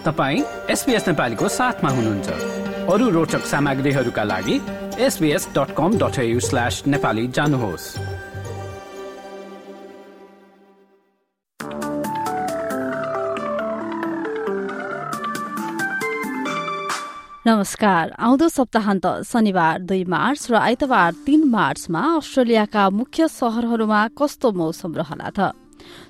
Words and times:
तपाईँ 0.00 0.42
एसपिएस 0.70 1.08
नेपालीको 1.08 1.48
साथमा 1.48 1.90
हुनुहुन्छ। 1.90 2.28
अरू 2.88 3.08
रोचक 3.10 3.44
सामग्रीहरूका 3.44 4.22
लागि 4.24 4.56
SBS 4.96 5.48
dot 5.52 5.76
com 5.76 5.98
dot 5.98 6.16
slash 6.40 6.82
Nepali 6.86 7.26
जानुहोस्। 7.28 7.84
नमस्कार। 17.46 18.10
आउँदो 18.18 18.48
सप्ताहन्त 18.48 19.06
शनिबार 19.28 19.78
दुई 19.80 20.04
मार्च 20.04 20.50
र 20.50 20.54
आइतबार 20.54 21.12
तीन 21.26 21.44
मार्चमा 21.44 22.02
अस्ट्रेलियाका 22.16 22.88
मुख्य 22.90 23.28
शहरहरूमा 23.28 24.00
कस्तो 24.16 24.52
मौसम 24.52 24.94
रहला 24.94 25.28
त? 25.28 25.52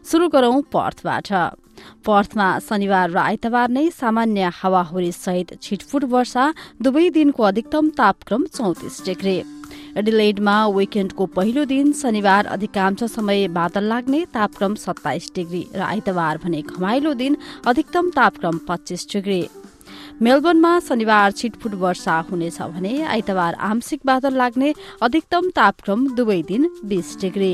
शुरू 0.07 0.29
गरौं 0.29 0.63
पर्थबाट। 0.63 1.60
पर्थमा 2.01 2.49
शनिबार 2.61 3.11
र 3.11 3.19
आइतबार 3.21 3.69
नै 3.71 3.89
सामान्य 3.93 4.51
हावाहुरी 4.55 5.13
सहित 5.15 5.49
छिटफुट 5.63 6.05
वर्षा 6.13 6.45
दुवै 6.83 7.09
दिनको 7.11 7.43
अधिकतम 7.45 7.89
तापक्रम 7.99 8.45
चौतिस 8.49 9.05
डिग्री। 9.05 9.37
एडिलेडमा 9.99 10.57
विकेण्डको 10.71 11.27
पहिलो 11.29 11.65
दिन 11.67 11.93
शनिबार 11.93 12.47
अधिकांश 12.49 13.03
समय 13.11 13.47
बादल 13.51 13.85
लाग्ने 13.85 14.25
तापक्रम 14.35 14.75
सत्ताइस 14.77 15.31
डिग्री 15.35 15.63
र 15.75 15.81
आइतबार 15.85 16.39
भने 16.45 16.63
घमाइलो 16.65 17.15
दिन 17.15 17.37
अधिकतम 17.67 18.11
तापक्रम 18.17 18.59
पच्चिस 18.69 19.07
डिग्री। 19.13 19.43
मेलबर्नमा 20.23 20.73
शनिबार 20.81 21.33
छिटफुट 21.33 21.75
वर्षा 21.83 22.19
हुनेछ 22.31 22.61
भने 22.63 22.95
आइतबार 23.05 23.55
आंशिक 23.67 24.01
बादल 24.07 24.35
लाग्ने 24.37 24.75
अधिकतम 25.03 25.51
तापक्रम 25.57 26.07
दुवै 26.17 26.41
दिन 26.49 26.69
बीस 26.85 27.17
डिग्री। 27.21 27.53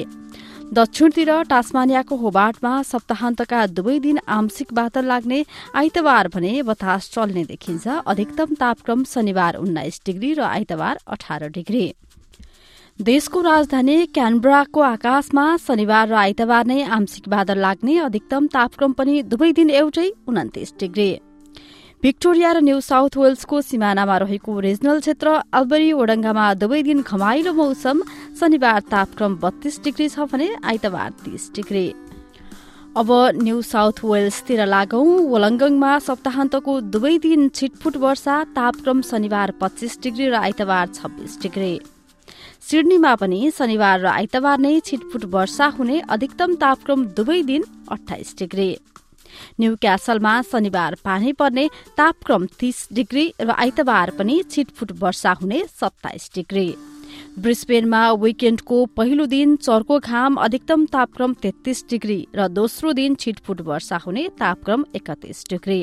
दक्षिणतिर 0.74 1.30
टास्मानियाको 1.48 2.16
होबाटमा 2.16 2.70
सप्ताहन्तका 2.82 3.58
दुवै 3.70 3.98
दिन 3.98 4.18
आंशिक 4.28 4.72
बादल 4.74 5.04
लाग्ने 5.06 5.38
आइतबार 5.74 6.28
भने 6.28 6.50
बतास 6.62 7.10
चल्ने 7.14 7.44
देखिन्छ। 7.44 7.86
अधिकतम 8.04 8.54
तापक्रम 8.60 9.04
शनिबार 9.06 9.56
उन्नाइस 9.56 10.00
डिग्री 10.06 10.32
र 10.34 10.42
आइतबार 10.42 10.98
अठार 11.06 11.46
डिग्री। 11.54 11.84
देशको 13.00 13.40
राजधानी 13.42 13.96
क्यानब्राको 14.08 14.80
आकाशमा 14.82 15.46
शनिबार 15.58 16.08
र 16.08 16.14
आइतबार 16.16 16.66
नै 16.66 16.82
आंशिक 16.90 17.28
बादल 17.28 17.58
लाग्ने 17.60 17.98
अधिकतम 18.02 18.46
तापक्रम 18.50 18.92
पनि 18.92 19.22
दुवै 19.24 19.52
दिन 19.52 19.70
एउटै 19.72 20.10
उन्तिस 20.26 20.74
डिग्री। 20.80 21.10
भिक्टोरिया 22.02 22.50
र 22.52 22.60
न्यू 22.60 22.80
साउथ 22.80 23.16
वेल्सको 23.16 23.60
सिमानामा 23.66 24.16
रहेको 24.18 24.52
रिजनल 24.60 24.98
क्षेत्र 25.00 25.28
अल्बरी 25.50 25.92
ओडङ्गामा 25.92 26.44
दुवै 26.54 26.82
दिन 26.82 27.00
घमाइलो 27.02 27.52
मौसम। 27.52 28.02
शनिबार 28.36 28.80
तापक्रम 28.92 29.36
बत्तीस 29.42 29.80
डिग्री 29.84 30.08
छ 30.08 30.28
भने 30.28 30.48
आइतबार 30.62 31.10
तीस 31.24 31.50
डिग्री। 31.56 31.86
अब 33.00 33.08
न्यू 33.40 33.62
साउथ 33.64 34.04
वेल्सतिर 34.04 34.60
लागौं। 34.66 35.08
वलङ्गङमा 35.32 35.92
सप्ताहन्तको 36.06 36.72
दुवै 36.92 37.16
दिन 37.24 37.48
छिटफुट 37.50 37.96
वर्षा। 37.96 38.36
तापक्रम 38.54 39.00
शनिबार 39.02 39.50
पच्चिस 39.58 39.98
डिग्री 40.02 40.26
र 40.28 40.34
आइतबार 40.46 40.86
छब्बीस 40.94 41.40
डिग्री। 41.42 41.72
सिडनीमा 42.60 43.14
पनि 43.16 43.40
शनिबार 43.56 43.96
र 44.00 44.06
आइतबार 44.12 44.58
नै 44.60 44.78
छिटफुट 44.84 45.24
वर्षा 45.32 45.66
हुने 45.74 45.96
अधिकतम 46.12 46.54
तापक्रम 46.60 47.04
दुवै 47.16 47.42
दिन 47.42 47.64
अठाइस 47.90 48.34
डिग्री। 48.38 48.70
न्यू 49.60 49.76
क्यासलमा 49.76 50.40
शनिबार 50.42 50.96
पानी 51.04 51.32
पर्ने 51.32 51.68
तापक्रम 51.96 52.46
तीस 52.58 52.86
डिग्री 52.92 53.32
र 53.40 53.50
आइतबार 53.52 54.10
पनि 54.18 54.42
छिटफुट 54.50 54.92
वर्षा 55.00 55.32
हुने 55.32 55.64
सत्ताइस 55.70 56.30
डिग्री। 56.34 56.68
ब्रिस्बेनमा 57.38 58.00
विकेण्डको 58.12 58.84
पहिलो 58.96 59.26
दिन 59.26 59.56
चर्को 59.56 59.98
घाम 59.98 60.36
अधिकतम 60.36 60.84
तापक्रम 60.92 61.32
तेत्तीस 61.42 61.84
डिग्री 61.90 62.18
र 62.36 62.48
दोस्रो 62.50 62.92
दिन 62.92 63.14
छिटफुट 63.14 63.60
वर्षा 63.62 63.96
हुने 64.06 64.28
तापक्रम 64.38 64.84
एकतिस 64.94 65.44
डिग्री। 65.50 65.82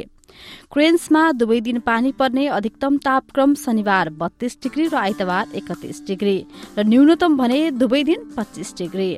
क्रेन्समा 0.74 1.32
दुवै 1.32 1.60
दिन 1.62 1.80
पानी 1.80 2.12
पर्ने 2.12 2.48
अधिकतम 2.50 2.98
तापक्रम 3.06 3.54
शनिबार 3.56 4.10
बत्तीस 4.18 4.58
डिग्री 4.64 4.88
र 4.88 4.96
आइतबार 4.98 5.56
एकतिस 5.56 6.02
डिग्री 6.08 6.38
र 6.78 6.86
न्यूनतम 6.86 7.38
भने 7.38 7.60
दुवै 7.72 8.04
दिन 8.04 8.26
पच्चिस 8.38 8.74
डिग्री। 8.78 9.10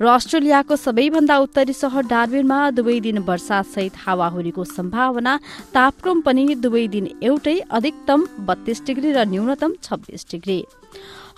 र 0.00 0.06
अस्ट्रेलियाको 0.06 0.76
सबैभन्दा 0.76 1.36
उत्तरी 1.38 1.72
सहर 1.72 2.02
डार्बिनमा 2.06 2.58
दुवै 2.70 2.98
दिन 3.00 3.18
वर्षासहित 3.28 3.94
हावाहुरीको 4.04 4.64
सम्भावना 4.66 5.38
तापक्रम 5.74 6.20
पनि 6.20 6.54
दुवै 6.56 6.86
दिन 6.88 7.06
एउटै 7.22 7.58
अधिकतम 7.70 8.20
बत्तीस 8.46 8.82
डिग्री 8.86 9.12
र 9.12 9.24
न्यूनतम 9.26 9.72
छब्बीस 9.82 10.26
डिग्री। 10.30 10.60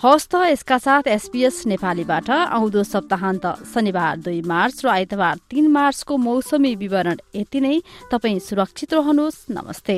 हवस् 0.03 0.27
यसका 0.51 0.77
साथ 0.77 1.07
एसपीएस 1.07 1.63
नेपालीबाट 1.67 2.29
आउँदो 2.29 2.83
सप्ताहन्त 2.83 3.45
शनिबार 3.71 4.17
दुई 4.19 4.41
मार्च 4.43 4.85
र 4.85 4.87
आइतबार 4.89 5.35
तीन 5.49 5.71
मार्चको 5.71 6.17
मौसमी 6.17 6.75
विवरण 6.75 7.17
यति 7.35 7.59
नै। 7.61 7.79
तपाईँ 8.11 8.39
सुरक्षित 8.39 8.93
रहनुहोस्। 8.93 9.45
नमस्ते। 9.51 9.97